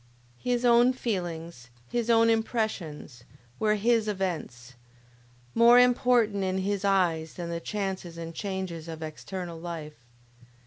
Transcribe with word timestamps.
His 0.39 0.65
own 0.65 0.93
feelings, 0.93 1.69
his 1.91 2.09
own 2.09 2.31
impressions, 2.31 3.23
were 3.59 3.75
his 3.75 4.07
events; 4.07 4.73
more 5.53 5.77
important 5.77 6.43
in 6.43 6.57
his 6.57 6.83
eyes 6.83 7.35
than 7.35 7.49
the 7.51 7.59
chances 7.59 8.17
and 8.17 8.33
changes 8.33 8.87
of 8.87 9.03
external 9.03 9.59
life. 9.59 10.03